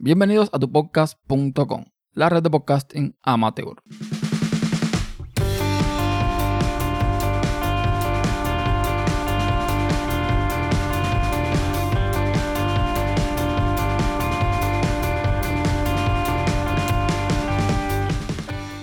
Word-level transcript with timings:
Bienvenidos 0.00 0.48
a 0.52 0.60
tupodcast.com, 0.60 1.86
la 2.12 2.28
red 2.28 2.44
de 2.44 2.50
podcasting 2.50 3.16
amateur. 3.20 3.74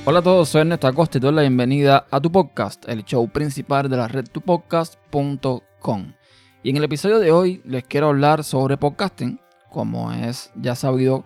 Hola 0.04 0.20
a 0.20 0.22
todos, 0.22 0.50
soy 0.50 0.62
Ernesto 0.62 0.88
Acosta 0.88 1.18
y 1.18 1.22
te 1.22 1.28
doy 1.28 1.36
la 1.36 1.44
bienvenida 1.44 2.08
a 2.12 2.20
tu 2.20 2.30
podcast, 2.30 2.90
el 2.90 3.06
show 3.06 3.26
principal 3.30 3.90
de 3.90 3.96
la 3.96 4.10
red 4.10 4.26
tupodcast.com. 4.30 6.14
Y 6.62 6.72
en 6.72 6.76
el 6.76 6.84
episodio 6.84 7.20
de 7.20 7.32
hoy 7.32 7.62
les 7.64 7.86
quiero 7.86 8.10
hablar 8.10 8.44
sobre 8.44 8.76
podcasting, 8.76 9.40
como 9.76 10.12
es 10.12 10.52
ya 10.56 10.74
sabido 10.74 11.24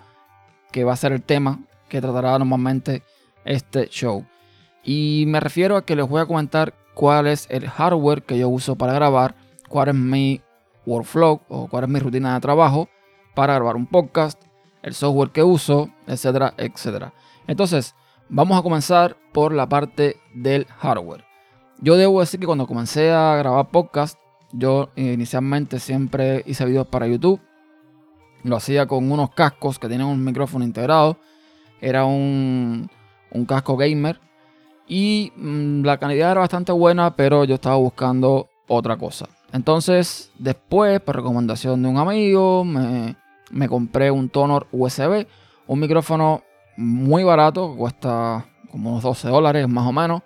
que 0.72 0.84
va 0.84 0.92
a 0.92 0.98
ser 0.98 1.14
el 1.14 1.24
tema 1.24 1.60
que 1.88 2.02
tratará 2.02 2.38
normalmente 2.38 3.04
este 3.46 3.88
show. 3.88 4.26
Y 4.84 5.24
me 5.28 5.40
refiero 5.40 5.78
a 5.78 5.86
que 5.86 5.96
les 5.96 6.08
voy 6.08 6.20
a 6.20 6.26
comentar 6.26 6.74
cuál 6.94 7.28
es 7.28 7.48
el 7.50 7.70
hardware 7.70 8.24
que 8.24 8.38
yo 8.38 8.50
uso 8.50 8.76
para 8.76 8.92
grabar, 8.92 9.36
cuál 9.70 9.90
es 9.90 9.96
mi 9.96 10.42
workflow 10.86 11.42
o 11.48 11.68
cuál 11.68 11.86
es 11.86 11.90
mi 11.90 12.00
rutina 12.00 12.34
de 12.34 12.42
trabajo 12.42 12.90
para 13.36 13.54
grabar 13.56 13.78
un 13.78 13.86
podcast, 13.86 14.42
el 14.82 14.94
software 14.94 15.30
que 15.30 15.44
uso, 15.44 15.90
etcétera, 16.08 16.54
etcétera. 16.58 17.14
Entonces, 17.48 17.96
Vamos 18.32 18.60
a 18.60 18.62
comenzar 18.62 19.18
por 19.34 19.52
la 19.52 19.68
parte 19.68 20.18
del 20.36 20.66
hardware. 20.66 21.26
Yo 21.82 21.98
debo 21.98 22.20
decir 22.20 22.40
que 22.40 22.46
cuando 22.46 22.68
comencé 22.68 23.12
a 23.12 23.36
grabar 23.38 23.72
podcast, 23.72 24.20
yo 24.52 24.92
inicialmente 24.96 25.80
siempre 25.80 26.44
hice 26.46 26.64
videos 26.66 26.86
para 26.86 27.08
YouTube. 27.08 27.42
Lo 28.44 28.56
hacía 28.56 28.86
con 28.88 29.12
unos 29.12 29.32
cascos 29.32 29.80
que 29.80 29.88
tienen 29.88 30.08
un 30.08 30.24
micrófono 30.24 30.64
integrado. 30.64 31.18
Era 31.82 32.06
un, 32.06 32.90
casco 33.48 33.78
gamer. 33.78 34.20
Y 34.88 35.32
mm, 35.36 35.84
la 35.84 35.98
calidad 35.98 36.32
era 36.32 36.42
bastante 36.42 36.72
buena, 36.72 37.16
pero 37.16 37.44
yo 37.44 37.56
estaba 37.56 37.76
buscando 37.76 38.48
otra 38.68 38.98
cosa. 38.98 39.28
Entonces, 39.52 40.32
después, 40.38 41.00
por 41.00 41.16
recomendación 41.16 41.82
de 41.82 41.90
un 41.90 41.98
amigo, 41.98 42.64
me, 42.64 43.16
me 43.52 43.68
compré 43.68 44.12
un 44.12 44.30
tonor 44.30 44.68
USB. 44.72 45.28
Un 45.68 45.80
micrófono 45.80 46.44
muy 46.78 47.24
barato, 47.24 47.76
cuesta 47.76 48.46
como 48.72 48.92
unos 48.92 49.04
12 49.04 49.28
dólares 49.28 49.68
más 49.68 49.88
o 49.88 49.92
menos. 49.92 50.22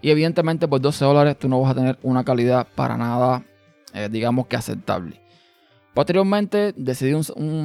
Y 0.00 0.10
evidentemente 0.10 0.68
por 0.68 0.80
12 0.80 1.04
dólares 1.04 1.38
tú 1.38 1.48
no 1.48 1.60
vas 1.60 1.72
a 1.72 1.74
tener 1.74 1.98
una 2.02 2.22
calidad 2.24 2.66
para 2.74 2.96
nada, 2.96 3.42
eh, 3.92 4.08
digamos 4.10 4.46
que 4.46 4.56
aceptable. 4.56 5.20
Posteriormente 5.96 6.74
decidí 6.76 7.12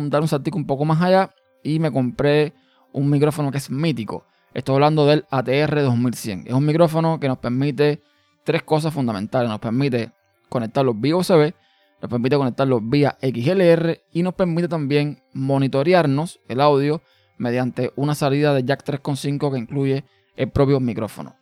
dar 0.07 0.21
un 0.21 0.27
saltico 0.29 0.57
un 0.57 0.65
poco 0.65 0.85
más 0.85 1.01
allá 1.01 1.31
y 1.63 1.79
me 1.79 1.91
compré 1.91 2.53
un 2.93 3.09
micrófono 3.09 3.51
que 3.51 3.57
es 3.57 3.69
mítico. 3.69 4.25
Estoy 4.53 4.75
hablando 4.75 5.05
del 5.05 5.25
ATR 5.29 5.81
2100. 5.81 6.45
Es 6.47 6.53
un 6.53 6.65
micrófono 6.65 7.19
que 7.19 7.27
nos 7.27 7.39
permite 7.39 8.01
tres 8.45 8.63
cosas 8.63 8.93
fundamentales. 8.93 9.49
Nos 9.49 9.59
permite 9.59 10.13
conectarlos 10.47 10.95
vía 10.97 11.17
USB, 11.17 11.53
nos 12.01 12.09
permite 12.09 12.38
conectarlos 12.38 12.79
vía 12.81 13.17
XLR 13.21 13.99
y 14.13 14.23
nos 14.23 14.33
permite 14.33 14.69
también 14.69 15.21
monitorearnos 15.33 16.39
el 16.47 16.61
audio 16.61 17.01
mediante 17.38 17.91
una 17.97 18.16
salida 18.16 18.53
de 18.53 18.63
jack 18.63 18.85
3.5 18.85 19.51
que 19.51 19.59
incluye 19.59 20.05
el 20.38 20.49
propio 20.51 20.79
micrófono. 20.79 21.35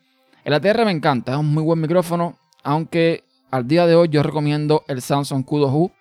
El 0.43 0.55
ATR 0.55 0.85
me 0.85 0.91
encanta, 0.91 1.33
es 1.33 1.37
un 1.37 1.53
muy 1.53 1.61
buen 1.61 1.81
micrófono, 1.81 2.39
aunque 2.63 3.25
al 3.51 3.67
día 3.67 3.85
de 3.85 3.93
hoy 3.93 4.09
yo 4.09 4.23
recomiendo 4.23 4.83
el 4.87 5.03
Samsung 5.03 5.45
Q2U 5.45 5.91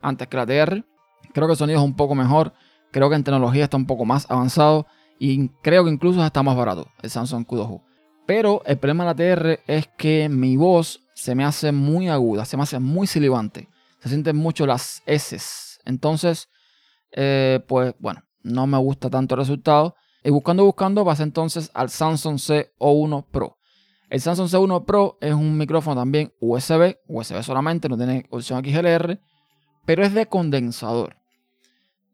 antes 0.00 0.28
que 0.28 0.36
el 0.36 0.42
ATR. 0.42 0.84
Creo 1.32 1.46
que 1.46 1.52
el 1.52 1.58
sonido 1.58 1.78
es 1.78 1.84
un 1.84 1.96
poco 1.96 2.14
mejor, 2.14 2.52
creo 2.90 3.10
que 3.10 3.16
en 3.16 3.24
tecnología 3.24 3.64
está 3.64 3.76
un 3.76 3.86
poco 3.86 4.04
más 4.04 4.30
avanzado 4.30 4.86
y 5.18 5.48
creo 5.62 5.84
que 5.84 5.90
incluso 5.90 6.24
está 6.24 6.42
más 6.42 6.56
barato 6.56 6.88
el 7.02 7.10
Samsung 7.10 7.46
Q2U. 7.46 7.82
Pero 8.26 8.62
el 8.66 8.78
problema 8.78 9.14
del 9.14 9.32
ATR 9.32 9.60
es 9.66 9.88
que 9.96 10.28
mi 10.28 10.56
voz 10.56 11.00
se 11.14 11.34
me 11.34 11.44
hace 11.44 11.72
muy 11.72 12.08
aguda, 12.08 12.44
se 12.44 12.56
me 12.56 12.64
hace 12.64 12.78
muy 12.78 13.06
silibante. 13.06 13.68
Se 14.00 14.08
sienten 14.08 14.36
mucho 14.36 14.66
las 14.66 15.02
S. 15.06 15.36
Entonces, 15.84 16.48
eh, 17.12 17.60
pues 17.66 17.94
bueno, 17.98 18.22
no 18.42 18.66
me 18.66 18.78
gusta 18.78 19.08
tanto 19.08 19.34
el 19.34 19.40
resultado. 19.40 19.94
Y 20.24 20.30
buscando, 20.30 20.64
buscando, 20.64 21.04
pasé 21.04 21.22
entonces 21.22 21.70
al 21.72 21.88
Samsung 21.88 22.36
C1 22.36 23.26
Pro. 23.30 23.56
El 24.10 24.20
Samsung 24.20 24.48
C1 24.48 24.84
Pro 24.84 25.18
es 25.20 25.32
un 25.32 25.56
micrófono 25.56 26.00
también 26.00 26.32
USB, 26.40 26.96
USB 27.08 27.42
solamente, 27.42 27.88
no 27.88 27.96
tiene 27.96 28.26
opción 28.30 28.64
XLR, 28.64 29.20
pero 29.86 30.04
es 30.04 30.12
de 30.12 30.26
condensador. 30.26 31.16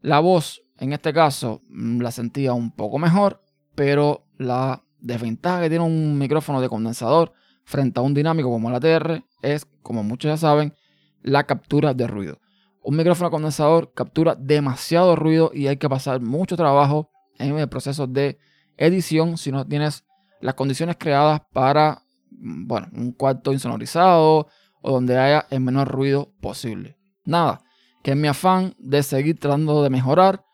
La 0.00 0.20
voz, 0.20 0.62
en 0.78 0.92
este 0.92 1.12
caso, 1.12 1.62
mm, 1.68 2.00
la 2.00 2.12
sentía 2.12 2.52
un 2.52 2.70
poco 2.70 2.98
mejor, 2.98 3.42
pero 3.74 4.26
la 4.38 4.84
desventaja 5.00 5.62
que 5.62 5.70
tiene 5.70 5.84
un 5.84 6.18
micrófono 6.18 6.60
de 6.60 6.68
condensador 6.68 7.32
frente 7.64 7.98
a 7.98 8.02
un 8.02 8.14
dinámico 8.14 8.50
como 8.50 8.68
el 8.68 8.76
ATR 8.76 9.24
es, 9.40 9.66
como 9.82 10.04
muchos 10.04 10.28
ya 10.30 10.36
saben, 10.36 10.74
la 11.22 11.44
captura 11.44 11.94
de 11.94 12.06
ruido. 12.06 12.40
Un 12.82 12.96
micrófono 12.96 13.30
condensador 13.30 13.92
captura 13.94 14.34
demasiado 14.34 15.16
ruido 15.16 15.50
y 15.54 15.68
hay 15.68 15.76
que 15.76 15.88
pasar 15.88 16.20
mucho 16.20 16.56
trabajo 16.56 17.10
en 17.38 17.56
el 17.56 17.68
proceso 17.68 18.06
de 18.06 18.38
edición 18.76 19.38
si 19.38 19.50
no 19.50 19.66
tienes 19.66 20.04
las 20.40 20.54
condiciones 20.54 20.96
creadas 20.98 21.40
para 21.52 22.02
mm, 22.30 22.66
bueno, 22.66 22.88
un 22.92 23.12
cuarto 23.12 23.52
insonorizado 23.52 24.48
o 24.82 24.90
donde 24.90 25.16
haya 25.16 25.46
el 25.50 25.60
menor 25.60 25.88
ruido 25.88 26.32
posible. 26.40 27.01
Nada, 27.24 27.62
que 28.02 28.12
en 28.12 28.20
mi 28.20 28.28
afán 28.28 28.74
de 28.78 29.02
seguir 29.02 29.38
tratando 29.38 29.82
de 29.82 29.90
mejorar, 29.90 30.44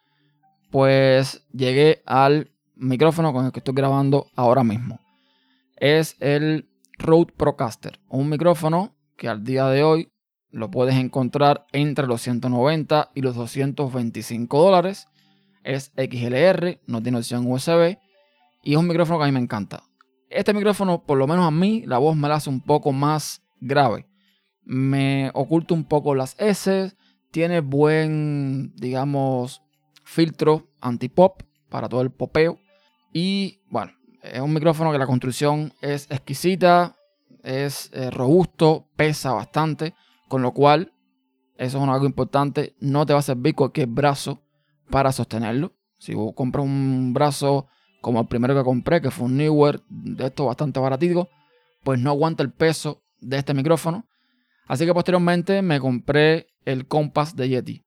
pues 0.70 1.46
llegué 1.52 2.02
al 2.06 2.50
micrófono 2.76 3.32
con 3.32 3.46
el 3.46 3.52
que 3.52 3.60
estoy 3.60 3.74
grabando 3.74 4.26
ahora 4.36 4.64
mismo. 4.64 5.00
Es 5.76 6.16
el 6.20 6.68
Rode 6.98 7.32
Procaster, 7.36 8.00
un 8.08 8.28
micrófono 8.28 8.94
que 9.16 9.28
al 9.28 9.44
día 9.44 9.66
de 9.68 9.82
hoy 9.82 10.12
lo 10.50 10.70
puedes 10.70 10.94
encontrar 10.96 11.66
entre 11.72 12.06
los 12.06 12.22
190 12.22 13.10
y 13.14 13.20
los 13.20 13.34
225 13.36 14.62
dólares. 14.62 15.08
Es 15.62 15.92
XLR, 15.96 16.80
no 16.86 17.02
tiene 17.02 17.18
opción 17.18 17.50
USB 17.50 17.98
y 18.62 18.72
es 18.72 18.76
un 18.76 18.88
micrófono 18.88 19.18
que 19.18 19.24
a 19.24 19.26
mí 19.26 19.32
me 19.32 19.40
encanta. 19.40 19.82
Este 20.30 20.52
micrófono, 20.52 21.04
por 21.04 21.18
lo 21.18 21.26
menos 21.26 21.46
a 21.46 21.50
mí, 21.50 21.84
la 21.86 21.98
voz 21.98 22.16
me 22.16 22.28
la 22.28 22.36
hace 22.36 22.50
un 22.50 22.60
poco 22.60 22.92
más 22.92 23.42
grave. 23.60 24.06
Me 24.70 25.30
oculta 25.32 25.72
un 25.72 25.84
poco 25.84 26.14
las 26.14 26.36
S, 26.38 26.92
tiene 27.30 27.60
buen, 27.60 28.74
digamos, 28.76 29.62
filtro 30.04 30.68
anti-pop 30.82 31.42
para 31.70 31.88
todo 31.88 32.02
el 32.02 32.10
popeo. 32.10 32.58
Y 33.10 33.62
bueno, 33.70 33.92
es 34.22 34.40
un 34.40 34.52
micrófono 34.52 34.92
que 34.92 34.98
la 34.98 35.06
construcción 35.06 35.72
es 35.80 36.06
exquisita, 36.10 36.96
es 37.42 37.90
eh, 37.94 38.10
robusto, 38.10 38.90
pesa 38.94 39.32
bastante. 39.32 39.94
Con 40.28 40.42
lo 40.42 40.52
cual, 40.52 40.92
eso 41.56 41.82
es 41.82 41.88
algo 41.88 42.04
importante, 42.04 42.76
no 42.78 43.06
te 43.06 43.14
va 43.14 43.20
a 43.20 43.22
servir 43.22 43.54
cualquier 43.54 43.88
brazo 43.88 44.42
para 44.90 45.12
sostenerlo. 45.12 45.72
Si 45.98 46.12
vos 46.12 46.34
compras 46.34 46.66
un 46.66 47.14
brazo 47.14 47.68
como 48.02 48.20
el 48.20 48.26
primero 48.26 48.54
que 48.54 48.64
compré, 48.64 49.00
que 49.00 49.10
fue 49.10 49.24
un 49.24 49.38
Newer, 49.38 49.80
de 49.88 50.26
esto 50.26 50.44
bastante 50.44 50.78
baratito, 50.78 51.30
pues 51.84 51.98
no 51.98 52.10
aguanta 52.10 52.42
el 52.42 52.52
peso 52.52 53.02
de 53.18 53.38
este 53.38 53.54
micrófono. 53.54 54.04
Así 54.68 54.84
que 54.84 54.94
posteriormente 54.94 55.62
me 55.62 55.80
compré 55.80 56.46
el 56.64 56.86
Compass 56.86 57.34
de 57.34 57.48
Yeti. 57.48 57.84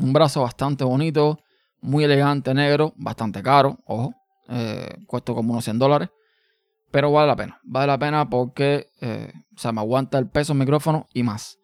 Un 0.00 0.12
brazo 0.12 0.42
bastante 0.42 0.82
bonito, 0.82 1.38
muy 1.80 2.02
elegante, 2.02 2.52
negro, 2.52 2.92
bastante 2.96 3.42
caro, 3.42 3.78
ojo, 3.86 4.12
eh, 4.48 4.88
cuesta 5.06 5.32
como 5.32 5.52
unos 5.52 5.64
100 5.64 5.78
dólares. 5.78 6.10
Pero 6.90 7.12
vale 7.12 7.28
la 7.28 7.36
pena. 7.36 7.60
Vale 7.64 7.86
la 7.86 7.98
pena 7.98 8.28
porque 8.28 8.88
eh, 9.00 9.32
me 9.72 9.80
aguanta 9.80 10.18
el 10.18 10.28
peso 10.28 10.52
del 10.52 10.60
micrófono 10.60 11.06
y 11.14 11.22
más. 11.22 11.58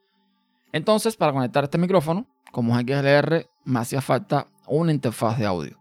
Entonces, 0.72 1.16
para 1.16 1.32
conectar 1.32 1.64
este 1.64 1.78
micrófono, 1.78 2.26
como 2.52 2.78
es 2.78 2.84
XLR, 2.84 3.48
me 3.64 3.80
hacía 3.80 4.00
falta 4.00 4.46
una 4.66 4.92
interfaz 4.92 5.38
de 5.38 5.46
audio. 5.46 5.78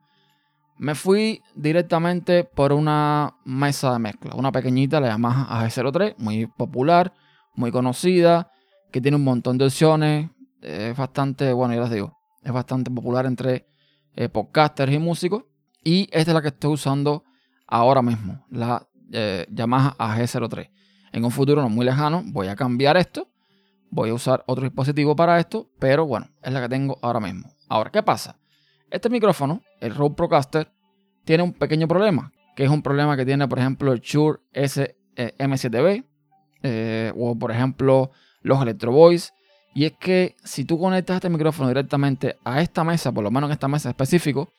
Me 0.77 0.95
fui 0.95 1.41
directamente 1.55 2.43
por 2.43 2.71
una 2.71 3.35
mesa 3.43 3.93
de 3.93 3.99
mezcla, 3.99 4.35
una 4.35 4.51
pequeñita, 4.51 4.99
la 4.99 5.09
Yamaha 5.09 5.65
AG03, 5.65 6.15
muy 6.17 6.45
popular, 6.47 7.13
muy 7.55 7.71
conocida, 7.71 8.51
que 8.91 9.01
tiene 9.01 9.17
un 9.17 9.23
montón 9.23 9.57
de 9.57 9.65
opciones, 9.65 10.29
es 10.61 10.95
bastante, 10.95 11.53
bueno, 11.53 11.73
ya 11.73 11.81
les 11.81 11.91
digo, 11.91 12.17
es 12.43 12.51
bastante 12.51 12.91
popular 12.91 13.25
entre 13.25 13.67
eh, 14.15 14.29
podcasters 14.29 14.91
y 14.93 14.99
músicos. 14.99 15.43
Y 15.83 16.03
esta 16.11 16.31
es 16.31 16.35
la 16.35 16.41
que 16.41 16.49
estoy 16.49 16.73
usando 16.73 17.23
ahora 17.67 18.01
mismo, 18.01 18.45
la 18.49 18.87
eh, 19.11 19.47
Yamaha 19.49 19.95
AG03. 19.97 20.69
En 21.11 21.25
un 21.25 21.31
futuro 21.31 21.61
no 21.61 21.69
muy 21.69 21.85
lejano 21.85 22.23
voy 22.25 22.47
a 22.47 22.55
cambiar 22.55 22.97
esto. 22.97 23.29
Voy 23.91 24.11
a 24.11 24.13
usar 24.13 24.43
otro 24.45 24.65
dispositivo 24.65 25.15
para 25.15 25.39
esto, 25.39 25.71
pero 25.79 26.05
bueno, 26.05 26.27
es 26.43 26.53
la 26.53 26.61
que 26.61 26.69
tengo 26.69 26.99
ahora 27.01 27.19
mismo. 27.19 27.51
Ahora, 27.67 27.89
¿qué 27.89 28.03
pasa? 28.03 28.37
Este 28.91 29.09
micrófono, 29.09 29.63
el 29.79 29.95
Rode 29.95 30.15
Procaster, 30.15 30.71
tiene 31.23 31.43
un 31.43 31.53
pequeño 31.53 31.87
problema, 31.87 32.31
que 32.55 32.63
es 32.63 32.69
un 32.69 32.83
problema 32.83 33.17
que 33.17 33.25
tiene, 33.25 33.47
por 33.47 33.57
ejemplo, 33.57 33.91
el 33.91 34.01
Shure 34.01 34.39
SM7B, 34.53 36.05
eh, 36.63 37.11
o 37.17 37.37
por 37.37 37.51
ejemplo, 37.51 38.11
los 38.41 38.61
Electro 38.61 38.91
Voice, 38.91 39.31
Y 39.73 39.85
es 39.85 39.93
que 39.93 40.35
si 40.43 40.65
tú 40.65 40.79
conectas 40.79 41.15
este 41.15 41.29
micrófono 41.29 41.69
directamente 41.69 42.37
a 42.43 42.61
esta 42.61 42.83
mesa, 42.83 43.11
por 43.11 43.23
lo 43.23 43.31
menos 43.31 43.49
en 43.49 43.53
esta 43.53 43.67
mesa 43.67 43.89
específico, 43.89 44.51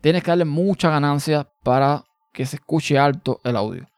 tienes 0.00 0.22
que 0.22 0.30
darle 0.30 0.44
mucha 0.44 0.88
ganancia 0.88 1.48
para 1.64 2.04
que 2.32 2.46
se 2.46 2.56
escuche 2.56 2.96
alto 2.96 3.40
el 3.44 3.56
audio. 3.56 3.88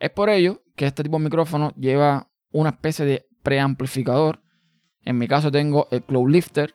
Es 0.00 0.10
por 0.10 0.30
ello 0.30 0.62
que 0.76 0.86
este 0.86 1.02
tipo 1.02 1.18
de 1.18 1.24
micrófono 1.24 1.72
lleva 1.76 2.28
una 2.52 2.70
especie 2.70 3.04
de 3.04 3.26
preamplificador. 3.42 4.40
En 5.04 5.18
mi 5.18 5.28
caso 5.28 5.50
tengo 5.52 5.88
el 5.90 6.02
Cloud 6.02 6.30
Lifter, 6.30 6.74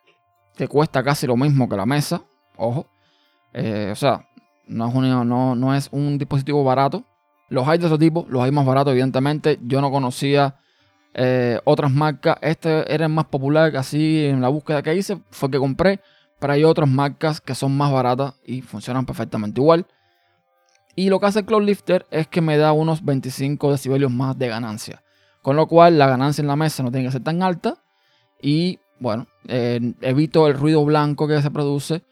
que 0.56 0.68
cuesta 0.68 1.04
casi 1.04 1.28
lo 1.28 1.36
mismo 1.36 1.68
que 1.68 1.76
la 1.76 1.86
mesa. 1.86 2.24
Ojo. 2.56 2.88
Eh, 3.54 3.90
o 3.92 3.96
sea, 3.96 4.28
no 4.68 5.76
es 5.76 5.90
un 5.92 6.18
dispositivo 6.18 6.64
barato. 6.64 7.04
Los 7.52 7.68
hay 7.68 7.80
de 7.80 7.86
otro 7.86 8.00
tipo, 8.00 8.26
los 8.30 8.42
hay 8.42 8.50
más 8.50 8.66
baratos, 8.66 8.92
evidentemente. 8.92 9.60
Yo 9.62 9.82
no 9.82 9.92
conocía 9.92 10.56
eh, 11.14 11.60
otras 11.66 11.92
marcas. 11.92 12.38
Este 12.42 12.92
era 12.92 13.08
el 13.08 13.12
más 13.12 13.26
popular, 13.26 13.76
así 13.76 14.26
en 14.26 14.40
la 14.40 14.48
búsqueda 14.48 14.82
que 14.82 14.96
hice 14.96 15.22
fue 15.32 15.52
que 15.52 15.60
compré. 15.60 16.00
Pero 16.40 16.54
hay 16.54 16.64
otras 16.64 16.88
marcas 16.88 17.42
que 17.42 17.54
son 17.54 17.76
más 17.76 17.92
baratas 17.92 18.36
y 18.46 18.62
funcionan 18.62 19.06
perfectamente 19.06 19.60
igual. 19.60 19.86
Y 20.96 21.10
lo 21.10 21.20
que 21.20 21.26
hace 21.26 21.40
el 21.40 21.46
Cloud 21.46 21.64
Lifter 21.64 22.06
es 22.10 22.26
que 22.28 22.40
me 22.40 22.56
da 22.56 22.72
unos 22.72 23.04
25 23.04 23.70
decibelios 23.70 24.14
más 24.14 24.40
de 24.40 24.48
ganancia. 24.48 25.04
Con 25.42 25.58
lo 25.58 25.68
cual 25.68 26.00
la 26.00 26.08
ganancia 26.08 26.42
en 26.42 26.48
la 26.48 26.56
mesa 26.56 26.84
no 26.84 26.90
tiene 26.90 27.08
que 27.08 27.12
ser 27.12 27.24
tan 27.24 27.44
alta. 27.44 27.84
Y 28.42 28.80
bueno, 28.98 29.28
eh, 29.50 29.94
evito 30.00 30.48
el 30.48 30.54
ruido 30.54 30.86
blanco 30.86 31.28
que 31.28 31.42
se 31.42 31.52
produce 31.52 32.06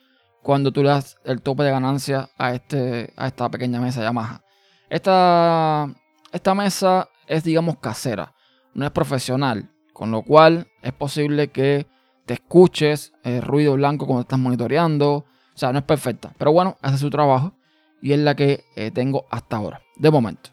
cuando 0.43 0.73
tú 0.73 0.83
le 0.83 0.89
das 0.89 1.15
el 1.23 1.41
tope 1.41 1.63
de 1.63 1.71
ganancia 1.71 2.29
a, 2.37 2.53
este, 2.53 3.13
a 3.15 3.27
esta 3.27 3.47
pequeña 3.49 3.79
mesa 3.79 4.01
Yamaha. 4.01 4.41
Esta, 4.89 5.93
esta 6.31 6.55
mesa 6.55 7.09
es 7.27 7.43
digamos 7.43 7.77
casera, 7.77 8.33
no 8.73 8.85
es 8.85 8.91
profesional. 8.91 9.69
Con 9.93 10.11
lo 10.11 10.21
cual 10.21 10.67
es 10.81 10.93
posible 10.93 11.49
que 11.49 11.85
te 12.25 12.35
escuches 12.35 13.11
el 13.23 13.41
ruido 13.41 13.73
blanco 13.73 14.05
cuando 14.05 14.21
estás 14.21 14.39
monitoreando. 14.39 15.11
O 15.13 15.25
sea, 15.55 15.73
no 15.73 15.79
es 15.79 15.83
perfecta. 15.83 16.33
Pero 16.37 16.53
bueno, 16.53 16.77
hace 16.81 16.97
su 16.97 17.09
trabajo 17.09 17.53
y 18.01 18.13
es 18.13 18.19
la 18.19 18.35
que 18.35 18.63
eh, 18.75 18.91
tengo 18.91 19.25
hasta 19.29 19.57
ahora, 19.57 19.81
de 19.97 20.09
momento. 20.09 20.51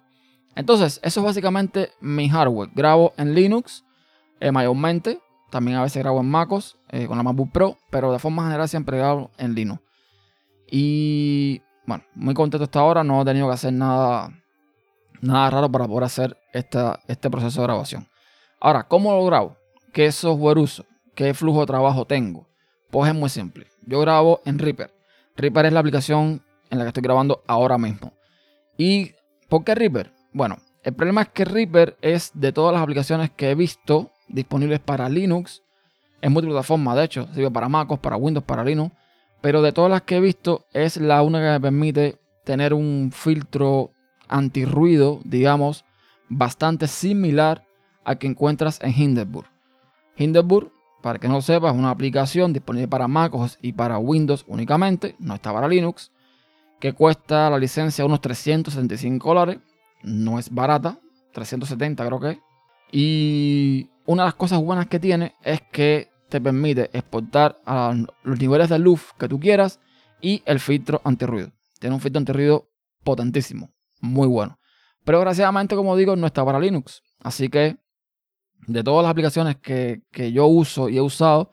Entonces, 0.57 0.99
eso 1.03 1.21
es 1.21 1.27
básicamente 1.27 1.91
mi 2.01 2.29
hardware. 2.29 2.71
Grabo 2.75 3.13
en 3.17 3.35
Linux 3.35 3.85
eh, 4.41 4.51
mayormente, 4.51 5.21
también 5.51 5.77
a 5.77 5.83
veces 5.83 6.03
grabo 6.03 6.21
en 6.21 6.31
MacOS 6.31 6.77
eh, 6.89 7.07
con 7.07 7.17
la 7.17 7.23
MacBook 7.23 7.53
Pro, 7.53 7.79
pero 7.91 8.13
de 8.13 8.19
forma 8.19 8.45
general 8.45 8.69
siempre 8.69 8.99
grabo 8.99 9.31
en 9.39 9.55
Linux. 9.55 9.81
Y 10.69 11.63
bueno, 11.87 12.05
muy 12.15 12.35
contento 12.35 12.65
hasta 12.65 12.81
ahora, 12.81 13.05
no 13.05 13.23
he 13.23 13.25
tenido 13.25 13.47
que 13.47 13.55
hacer 13.55 13.73
nada, 13.73 14.31
nada 15.21 15.51
raro 15.51 15.71
para 15.71 15.87
poder 15.87 16.05
hacer 16.05 16.37
esta, 16.53 17.01
este 17.07 17.31
proceso 17.31 17.61
de 17.61 17.67
grabación. 17.67 18.09
Ahora, 18.61 18.85
¿cómo 18.85 19.13
lo 19.13 19.25
grabo? 19.25 19.57
¿Qué 19.93 20.11
software 20.11 20.59
uso? 20.59 20.85
¿Qué 21.15 21.33
flujo 21.33 21.61
de 21.61 21.67
trabajo 21.67 22.05
tengo? 22.05 22.49
Pues 22.91 23.11
es 23.11 23.17
muy 23.17 23.31
simple. 23.31 23.67
Yo 23.87 24.01
grabo 24.01 24.41
en 24.45 24.59
Reaper. 24.59 24.93
Reaper 25.37 25.67
es 25.67 25.73
la 25.73 25.81
aplicación 25.81 26.43
en 26.71 26.79
la 26.79 26.85
que 26.85 26.89
estoy 26.89 27.03
grabando 27.03 27.43
ahora 27.47 27.79
mismo. 27.79 28.13
¿Y 28.77 29.13
por 29.49 29.65
qué 29.65 29.75
Reaper? 29.75 30.13
Bueno, 30.33 30.59
el 30.83 30.95
problema 30.95 31.23
es 31.23 31.29
que 31.29 31.45
Reaper 31.45 31.97
es 32.01 32.33
de 32.35 32.53
todas 32.53 32.73
las 32.73 32.83
aplicaciones 32.83 33.31
que 33.31 33.51
he 33.51 33.55
visto 33.55 34.11
disponibles 34.29 34.81
para 34.81 35.09
Linux. 35.09 35.63
Es 36.21 36.31
multiplataforma, 36.31 36.95
de 36.97 37.05
hecho, 37.05 37.29
sirve 37.35 37.51
para 37.51 37.69
MacOS, 37.69 37.99
para 38.01 38.17
Windows, 38.17 38.45
para 38.45 38.65
Linux. 38.65 38.95
Pero 39.47 39.63
de 39.63 39.71
todas 39.71 39.93
las 39.93 40.03
que 40.03 40.17
he 40.17 40.21
visto, 40.21 40.67
es 40.73 40.97
la 40.97 41.23
única 41.23 41.39
que 41.45 41.51
me 41.53 41.61
permite 41.61 42.19
tener 42.43 42.75
un 42.75 43.13
filtro 43.15 43.93
antirruido, 44.27 45.21
digamos, 45.23 45.85
bastante 46.29 46.89
similar 46.89 47.65
al 48.03 48.19
que 48.19 48.27
encuentras 48.27 48.81
en 48.83 48.93
Hindenburg. 48.93 49.47
Hindenburg, 50.17 50.73
para 51.01 51.21
que 51.21 51.29
no 51.29 51.41
sepas, 51.43 51.73
es 51.73 51.79
una 51.79 51.91
aplicación 51.91 52.53
disponible 52.53 52.89
para 52.89 53.07
MacOS 53.07 53.57
y 53.63 53.73
para 53.73 53.99
Windows 53.99 54.45
únicamente, 54.49 55.15
no 55.21 55.37
está 55.37 55.53
para 55.53 55.69
Linux 55.69 56.11
que 56.81 56.93
cuesta 56.93 57.49
la 57.49 57.61
licencia 57.61 58.05
unos 58.05 58.21
375 58.23 59.29
dólares. 59.29 59.59
No 60.03 60.41
es 60.41 60.53
barata, 60.53 60.99
370 61.35 62.05
creo 62.05 62.19
que. 62.19 62.41
Y 62.91 63.91
una 64.07 64.25
de 64.25 64.27
las 64.27 64.35
cosas 64.35 64.61
buenas 64.61 64.89
que 64.89 64.99
tiene 64.99 65.37
es 65.45 65.63
que 65.71 66.16
te 66.29 66.41
permite 66.41 66.91
exportar 66.93 67.61
a 67.65 67.95
los 68.23 68.39
niveles 68.39 68.69
de 68.69 68.79
luz 68.79 69.13
que 69.19 69.29
tú 69.29 69.39
quieras 69.39 69.81
y 70.21 70.43
el 70.47 70.61
filtro 70.61 71.01
antirruido. 71.05 71.53
Tiene 71.79 71.95
un 71.95 72.01
filtro 72.01 72.19
antirruido 72.19 72.71
potentísimo, 73.05 73.73
muy 74.01 74.27
bueno. 74.27 74.59
Pero 75.05 75.19
desgraciadamente, 75.19 75.77
como 75.77 75.97
digo, 75.97 76.17
no 76.17 76.27
está 76.27 76.45
para 76.45 76.59
Linux. 76.59 77.03
Así 77.21 77.49
que 77.49 77.77
de 78.67 78.83
todas 78.83 79.05
las 79.05 79.11
aplicaciones 79.11 79.57
que, 79.57 80.03
que 80.11 80.33
yo 80.33 80.47
uso 80.47 80.89
y 80.89 80.97
he 80.97 81.01
usado, 81.01 81.53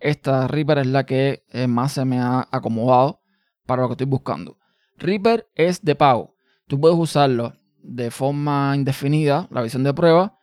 esta 0.00 0.48
Reaper 0.48 0.78
es 0.78 0.86
la 0.86 1.06
que 1.06 1.44
eh, 1.50 1.66
más 1.66 1.92
se 1.92 2.04
me 2.04 2.18
ha 2.18 2.48
acomodado 2.50 3.20
para 3.66 3.82
lo 3.82 3.88
que 3.88 3.92
estoy 3.92 4.06
buscando. 4.06 4.58
Reaper 4.96 5.48
es 5.54 5.84
de 5.84 5.94
pago. 5.94 6.34
Tú 6.66 6.80
puedes 6.80 6.98
usarlo 6.98 7.54
de 7.82 8.10
forma 8.10 8.72
indefinida, 8.74 9.46
la 9.50 9.62
visión 9.62 9.84
de 9.84 9.94
prueba, 9.94 10.37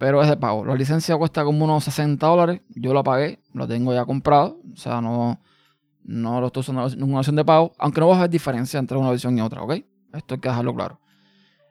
pero 0.00 0.22
es 0.22 0.30
de 0.30 0.36
pago. 0.38 0.64
La 0.64 0.74
licencia 0.74 1.14
cuesta 1.18 1.44
como 1.44 1.62
unos 1.62 1.84
60 1.84 2.26
dólares. 2.26 2.62
Yo 2.70 2.94
la 2.94 3.02
pagué, 3.02 3.38
lo 3.52 3.68
tengo 3.68 3.92
ya 3.92 4.06
comprado. 4.06 4.58
O 4.72 4.76
sea, 4.76 5.02
no, 5.02 5.42
no 6.04 6.40
lo 6.40 6.46
estoy 6.46 6.62
usando 6.62 6.88
en 6.88 7.02
una 7.02 7.16
versión 7.16 7.36
de 7.36 7.44
pago, 7.44 7.72
aunque 7.76 8.00
no 8.00 8.08
vas 8.08 8.16
a 8.16 8.22
ver 8.22 8.30
diferencia 8.30 8.80
entre 8.80 8.96
una 8.96 9.10
versión 9.10 9.36
y 9.36 9.42
otra, 9.42 9.62
¿ok? 9.62 9.74
Esto 10.14 10.34
hay 10.34 10.40
que 10.40 10.48
dejarlo 10.48 10.74
claro. 10.74 11.00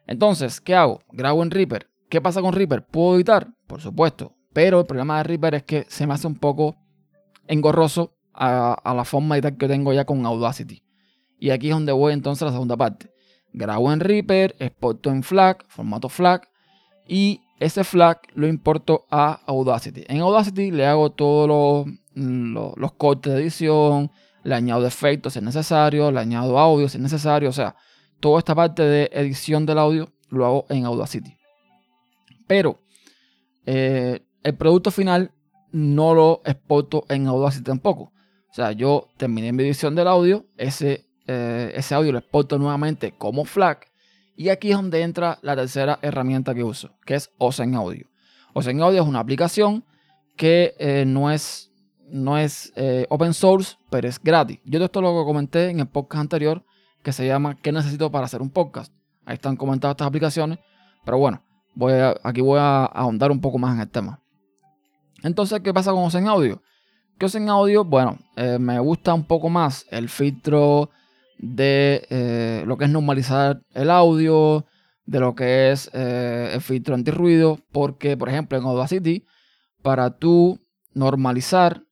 Entonces, 0.05 0.61
¿qué 0.61 0.75
hago? 0.75 0.99
Grabo 1.11 1.41
en 1.41 1.49
Reaper. 1.49 1.89
¿Qué 2.07 2.21
pasa 2.21 2.39
con 2.39 2.53
Reaper? 2.53 2.85
¿Puedo 2.85 3.15
editar? 3.15 3.47
Por 3.65 3.81
supuesto. 3.81 4.35
Pero 4.53 4.81
el 4.81 4.85
problema 4.85 5.17
de 5.17 5.23
Reaper 5.23 5.55
es 5.55 5.63
que 5.63 5.85
se 5.89 6.05
me 6.05 6.13
hace 6.13 6.27
un 6.27 6.35
poco 6.35 6.75
engorroso 7.47 8.13
a, 8.31 8.73
a 8.73 8.93
la 8.93 9.05
forma 9.05 9.33
de 9.33 9.39
editar 9.39 9.57
que 9.57 9.67
tengo 9.67 9.91
ya 9.91 10.05
con 10.05 10.23
Audacity. 10.23 10.83
Y 11.39 11.49
aquí 11.49 11.69
es 11.69 11.73
donde 11.73 11.93
voy 11.93 12.13
entonces 12.13 12.43
a 12.43 12.45
la 12.45 12.51
segunda 12.51 12.77
parte. 12.77 13.11
Grabo 13.53 13.91
en 13.91 14.01
Reaper, 14.01 14.55
exporto 14.59 15.09
en 15.09 15.23
FLAC, 15.23 15.65
formato 15.67 16.09
FLAC, 16.09 16.48
y 17.09 17.41
ese 17.59 17.83
FLAC 17.83 18.31
lo 18.35 18.47
importo 18.47 19.05
a 19.11 19.41
Audacity. 19.45 20.05
En 20.07 20.21
Audacity 20.21 20.71
le 20.71 20.85
hago 20.85 21.11
todos 21.11 21.47
los, 22.15 22.75
los, 22.77 22.91
cortes 22.93 23.33
de 23.33 23.41
edición, 23.41 24.11
le 24.43 24.55
añado 24.55 24.85
efectos 24.85 25.33
si 25.33 25.39
es 25.39 25.45
necesario, 25.45 26.11
le 26.11 26.19
añado 26.19 26.57
audio 26.57 26.87
si 26.87 26.97
es 26.97 27.03
necesario, 27.03 27.49
o 27.49 27.53
sea, 27.53 27.75
toda 28.19 28.39
esta 28.39 28.55
parte 28.55 28.83
de 28.83 29.09
edición 29.11 29.65
del 29.65 29.79
audio 29.79 30.13
lo 30.29 30.45
hago 30.45 30.65
en 30.69 30.85
Audacity. 30.85 31.35
Pero 32.47 32.79
eh, 33.65 34.21
el 34.43 34.55
producto 34.55 34.91
final 34.91 35.31
no 35.71 36.13
lo 36.13 36.41
exporto 36.45 37.05
en 37.09 37.27
Audacity 37.27 37.63
tampoco. 37.63 38.13
O 38.51 38.53
sea, 38.53 38.71
yo 38.71 39.09
terminé 39.17 39.51
mi 39.51 39.63
edición 39.63 39.95
del 39.95 40.07
audio, 40.07 40.45
ese 40.57 41.09
eh, 41.31 41.73
ese 41.75 41.93
audio 41.93 42.11
lo 42.11 42.17
exporto 42.17 42.57
nuevamente 42.57 43.11
como 43.11 43.45
FLAC. 43.45 43.88
Y 44.39 44.47
aquí 44.47 44.71
es 44.71 44.77
donde 44.77 45.01
entra 45.01 45.37
la 45.41 45.53
tercera 45.53 45.99
herramienta 46.01 46.55
que 46.55 46.63
uso, 46.63 46.91
que 47.05 47.15
es 47.15 47.29
Ocean 47.39 47.75
Audio. 47.75 48.07
Ocean 48.53 48.81
Audio 48.81 49.01
es 49.01 49.05
una 49.05 49.19
aplicación 49.19 49.83
que 50.37 50.75
eh, 50.79 51.03
no 51.05 51.29
es, 51.29 51.69
no 52.07 52.37
es 52.37 52.71
eh, 52.77 53.05
open 53.09 53.33
source, 53.33 53.75
pero 53.89 54.07
es 54.07 54.17
gratis. 54.17 54.57
Yo 54.63 54.81
esto 54.81 55.01
lo 55.01 55.25
comenté 55.25 55.71
en 55.71 55.81
el 55.81 55.87
podcast 55.87 56.21
anterior, 56.21 56.63
que 57.03 57.11
se 57.11 57.27
llama 57.27 57.57
¿Qué 57.61 57.73
necesito 57.73 58.09
para 58.09 58.27
hacer 58.27 58.41
un 58.41 58.49
podcast? 58.49 58.93
Ahí 59.25 59.33
están 59.33 59.57
comentadas 59.57 59.95
estas 59.95 60.07
aplicaciones. 60.07 60.57
Pero 61.03 61.17
bueno, 61.17 61.43
voy 61.75 61.91
aquí 62.23 62.39
voy 62.39 62.59
a 62.61 62.85
ahondar 62.85 63.31
un 63.31 63.41
poco 63.41 63.57
más 63.57 63.75
en 63.75 63.81
el 63.81 63.89
tema. 63.89 64.21
Entonces, 65.21 65.59
¿qué 65.59 65.73
pasa 65.73 65.91
con 65.91 66.05
Ocean 66.05 66.29
Audio? 66.29 66.61
Que 67.17 67.25
Ocean 67.25 67.49
Audio, 67.49 67.83
bueno, 67.83 68.17
me 68.57 68.79
gusta 68.79 69.13
un 69.13 69.25
poco 69.25 69.49
más 69.49 69.85
el 69.91 70.07
filtro 70.07 70.91
de 71.39 72.05
eh, 72.09 72.63
lo 72.67 72.77
que 72.77 72.85
es 72.85 72.91
normalizar 72.91 73.61
el 73.73 73.89
audio, 73.89 74.65
de 75.05 75.19
lo 75.19 75.33
que 75.33 75.71
es 75.71 75.89
eh, 75.93 76.51
el 76.53 76.61
filtro 76.61 76.93
antirruido, 76.93 77.59
porque 77.71 78.15
por 78.17 78.29
ejemplo 78.29 78.57
en 78.57 78.65
Audacity, 78.65 79.25
para 79.81 80.17
tú 80.17 80.59
normalizar, 80.93 81.83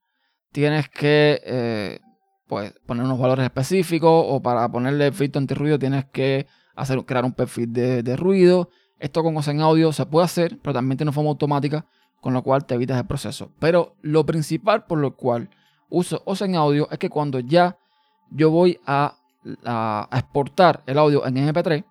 tienes 0.51 0.89
que 0.89 1.41
eh, 1.45 1.99
pues, 2.47 2.73
poner 2.85 3.05
unos 3.05 3.19
valores 3.19 3.45
específicos 3.45 4.25
o 4.27 4.41
para 4.41 4.69
ponerle 4.69 5.07
el 5.07 5.13
filtro 5.13 5.39
antirruido 5.39 5.79
tienes 5.79 6.05
que 6.05 6.45
hacer, 6.75 7.03
crear 7.05 7.25
un 7.25 7.33
perfil 7.33 7.71
de, 7.71 8.15
ruido. 8.17 8.69
Esto 8.99 9.23
con 9.23 9.37
en 9.47 9.61
Audio 9.61 9.93
se 9.93 10.05
puede 10.05 10.25
hacer, 10.25 10.59
pero 10.61 10.73
también 10.73 10.97
tiene 10.97 11.11
forma 11.11 11.29
automática, 11.29 11.85
con 12.19 12.33
lo 12.33 12.43
cual 12.43 12.65
te 12.65 12.75
evitas 12.75 12.99
el 12.99 13.05
proceso. 13.05 13.51
Pero 13.59 13.95
lo 14.01 14.25
principal 14.25 14.85
por 14.85 14.99
lo 14.99 15.15
cual 15.15 15.49
uso 15.89 16.21
en 16.41 16.55
Audio 16.55 16.89
es 16.91 16.97
que 16.97 17.09
cuando 17.09 17.39
ya 17.39 17.77
yo 18.31 18.51
voy 18.51 18.79
a 18.85 19.17
a, 19.65 20.07
exportar 20.11 20.83
el 20.85 20.97
audio 20.97 21.25
en 21.25 21.35
MP3, 21.35 21.83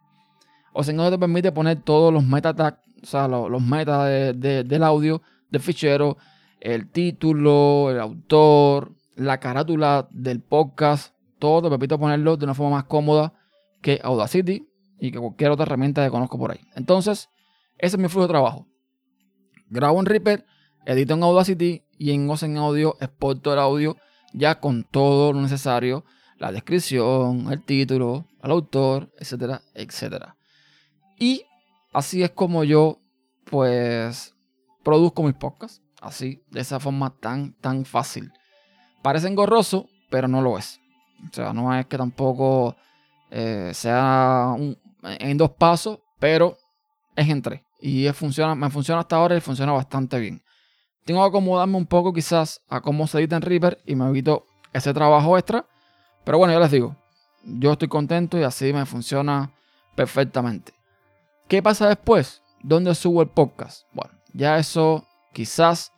o 0.72 0.82
no 0.92 1.10
te 1.10 1.18
permite 1.18 1.52
poner 1.52 1.80
todos 1.82 2.12
los 2.12 2.25
meta 2.25 2.54
o 3.02 3.06
sea, 3.06 3.28
los, 3.28 3.62
metas 3.62 4.06
del 4.36 4.82
audio 4.82 5.22
del 5.50 5.62
fichero, 5.62 6.16
el 6.60 6.90
título, 6.90 7.90
el 7.90 8.00
autor, 8.00 8.92
la 9.14 9.38
carátula 9.38 10.08
del 10.10 10.40
podcast, 10.40 11.14
todo 11.38 11.62
te 11.62 11.70
permite 11.70 11.96
ponerlo 11.98 12.36
de 12.36 12.44
una 12.44 12.54
forma 12.54 12.76
más 12.76 12.84
cómoda 12.84 13.32
que 13.80 14.00
Audacity 14.02 14.68
y 14.98 15.12
que 15.12 15.18
cualquier 15.18 15.50
otra 15.50 15.64
herramienta 15.64 16.04
que 16.04 16.10
conozco 16.10 16.38
por 16.38 16.52
ahí. 16.52 16.60
Entonces, 16.75 17.28
ese 17.78 17.96
es 17.96 17.98
mi 17.98 18.08
flujo 18.08 18.26
de 18.26 18.32
trabajo. 18.32 18.66
Grabo 19.68 20.00
en 20.00 20.06
Reaper, 20.06 20.44
edito 20.86 21.14
en 21.14 21.22
Audacity 21.22 21.84
y 21.98 22.12
en 22.12 22.28
Ocean 22.28 22.56
Audio 22.56 22.96
exporto 23.00 23.52
el 23.52 23.58
audio 23.58 23.96
ya 24.32 24.60
con 24.60 24.84
todo 24.84 25.32
lo 25.32 25.40
necesario, 25.40 26.04
la 26.38 26.52
descripción, 26.52 27.52
el 27.52 27.62
título, 27.62 28.26
el 28.43 28.50
autor, 28.50 29.11
etcétera, 29.19 29.62
etcétera. 29.75 30.37
Y 31.19 31.45
así 31.93 32.23
es 32.23 32.31
como 32.31 32.64
yo 32.64 33.00
pues 33.45 34.35
produzco 34.83 35.23
mis 35.23 35.35
podcasts, 35.35 35.83
así, 36.00 36.43
de 36.50 36.61
esa 36.61 36.81
forma 36.81 37.11
tan, 37.11 37.55
tan 37.55 37.85
fácil. 37.85 38.33
Parece 39.02 39.28
engorroso, 39.28 39.88
pero 40.11 40.28
no 40.28 40.43
lo 40.43 40.59
es. 40.59 40.81
O 41.31 41.33
sea, 41.33 41.52
no 41.52 41.75
es 41.75 41.87
que 41.87 41.97
tampoco 41.97 42.76
eh, 43.31 43.71
sea 43.75 44.55
en 45.02 45.38
dos 45.38 45.50
pasos, 45.50 46.00
pero 46.19 46.57
es 47.14 47.28
en 47.28 47.43
tres. 47.43 47.62
Y 47.81 48.09
funciona, 48.12 48.55
me 48.55 48.71
funciona 48.71 49.00
hasta 49.00 49.16
ahora 49.16 49.37
y 49.37 49.40
funciona 49.40 49.73
bastante 49.73 50.19
bien. 50.19 50.43
Tengo 51.05 51.23
que 51.23 51.28
acomodarme 51.28 51.76
un 51.76 51.87
poco 51.87 52.12
quizás 52.12 52.62
a 52.69 52.81
cómo 52.81 53.07
se 53.07 53.19
edita 53.19 53.37
en 53.37 53.43
Reaper 53.43 53.78
y 53.87 53.95
me 53.95 54.09
evito 54.09 54.47
ese 54.73 54.93
trabajo 54.93 55.38
extra. 55.38 55.66
Pero 56.26 56.38
bueno, 56.38 56.52
yo 56.52 56.59
les 56.59 56.73
digo, 56.73 56.97
yo 57.45 57.71
estoy 57.71 57.87
contento 57.87 58.37
y 58.37 58.42
así 58.42 58.73
me 58.73 58.85
funciona 58.85 59.52
perfectamente. 59.95 60.73
¿Qué 61.47 61.62
pasa 61.62 61.88
después? 61.88 62.42
¿Dónde 62.64 62.92
subo 62.97 63.23
el 63.23 63.28
podcast? 63.28 63.87
Bueno, 63.92 64.12
ya 64.33 64.59
eso 64.59 65.06
quizás 65.33 65.92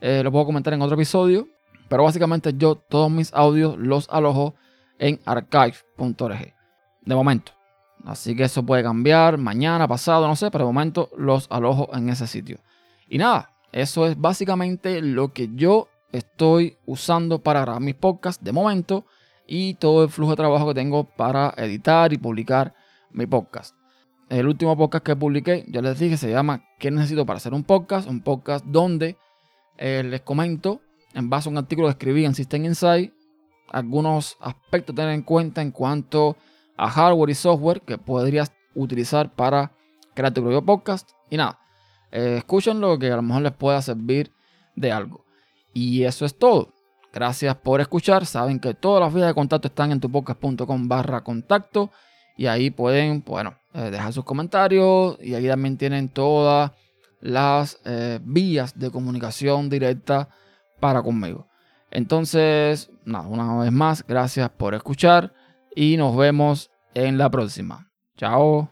eh, 0.00 0.22
lo 0.24 0.32
puedo 0.32 0.46
comentar 0.46 0.72
en 0.72 0.80
otro 0.80 0.94
episodio. 0.94 1.46
Pero 1.90 2.04
básicamente 2.04 2.54
yo 2.56 2.76
todos 2.76 3.10
mis 3.10 3.34
audios 3.34 3.76
los 3.76 4.08
alojo 4.08 4.54
en 4.98 5.20
archive.org. 5.26 6.54
De 7.02 7.14
momento. 7.14 7.52
Así 8.06 8.34
que 8.34 8.44
eso 8.44 8.64
puede 8.64 8.82
cambiar 8.82 9.36
mañana, 9.36 9.86
pasado, 9.86 10.26
no 10.26 10.36
sé, 10.36 10.50
pero 10.50 10.64
de 10.64 10.72
momento 10.72 11.10
los 11.18 11.48
alojo 11.50 11.94
en 11.94 12.08
ese 12.08 12.26
sitio. 12.26 12.60
Y 13.08 13.18
nada, 13.18 13.50
eso 13.72 14.06
es 14.06 14.18
básicamente 14.18 15.02
lo 15.02 15.34
que 15.34 15.50
yo 15.54 15.88
estoy 16.12 16.78
usando 16.86 17.40
para 17.40 17.60
grabar 17.60 17.82
mis 17.82 17.94
podcasts 17.94 18.42
de 18.42 18.52
momento 18.52 19.04
y 19.46 19.74
todo 19.74 20.04
el 20.04 20.10
flujo 20.10 20.32
de 20.32 20.36
trabajo 20.36 20.68
que 20.68 20.74
tengo 20.74 21.04
para 21.04 21.54
editar 21.56 22.12
y 22.12 22.18
publicar 22.18 22.74
mi 23.10 23.26
podcast. 23.26 23.76
El 24.28 24.48
último 24.48 24.76
podcast 24.76 25.04
que 25.04 25.14
publiqué, 25.14 25.64
ya 25.68 25.80
les 25.80 25.98
dije, 25.98 26.16
se 26.16 26.30
llama 26.30 26.64
¿Qué 26.78 26.90
necesito 26.90 27.24
para 27.24 27.36
hacer 27.36 27.54
un 27.54 27.62
podcast? 27.62 28.08
Un 28.08 28.22
podcast 28.22 28.64
donde 28.64 29.16
eh, 29.78 30.02
les 30.04 30.22
comento, 30.22 30.80
en 31.14 31.30
base 31.30 31.48
a 31.48 31.52
un 31.52 31.58
artículo 31.58 31.86
que 31.86 31.92
escribí 31.92 32.24
en 32.24 32.34
System 32.34 32.64
Insight, 32.64 33.12
algunos 33.70 34.36
aspectos 34.40 34.94
a 34.94 34.96
tener 34.96 35.12
en 35.12 35.22
cuenta 35.22 35.62
en 35.62 35.70
cuanto 35.70 36.36
a 36.76 36.90
hardware 36.90 37.30
y 37.30 37.34
software 37.34 37.82
que 37.82 37.98
podrías 37.98 38.52
utilizar 38.74 39.32
para 39.34 39.72
crear 40.14 40.32
tu 40.32 40.42
propio 40.42 40.64
podcast. 40.64 41.10
Y 41.30 41.36
nada, 41.36 41.60
eh, 42.10 42.36
escúchenlo 42.38 42.98
que 42.98 43.10
a 43.10 43.16
lo 43.16 43.22
mejor 43.22 43.42
les 43.42 43.52
pueda 43.52 43.80
servir 43.80 44.32
de 44.74 44.92
algo. 44.92 45.24
Y 45.72 46.04
eso 46.04 46.24
es 46.24 46.36
todo. 46.36 46.72
Gracias 47.16 47.56
por 47.56 47.80
escuchar. 47.80 48.26
Saben 48.26 48.60
que 48.60 48.74
todas 48.74 49.00
las 49.00 49.14
vías 49.14 49.28
de 49.28 49.32
contacto 49.32 49.68
están 49.68 49.90
en 49.90 50.00
tupodcast.com 50.00 50.86
barra 50.86 51.24
contacto. 51.24 51.90
Y 52.36 52.44
ahí 52.44 52.68
pueden, 52.68 53.24
bueno, 53.26 53.54
eh, 53.72 53.90
dejar 53.90 54.12
sus 54.12 54.22
comentarios. 54.22 55.16
Y 55.22 55.32
ahí 55.32 55.48
también 55.48 55.78
tienen 55.78 56.10
todas 56.10 56.72
las 57.22 57.80
eh, 57.86 58.20
vías 58.22 58.78
de 58.78 58.90
comunicación 58.90 59.70
directa 59.70 60.28
para 60.78 61.02
conmigo. 61.02 61.46
Entonces, 61.90 62.90
nada, 63.06 63.26
una 63.26 63.60
vez 63.60 63.72
más, 63.72 64.06
gracias 64.06 64.50
por 64.50 64.74
escuchar 64.74 65.32
y 65.74 65.96
nos 65.96 66.14
vemos 66.14 66.70
en 66.92 67.16
la 67.16 67.30
próxima. 67.30 67.90
Chao. 68.18 68.70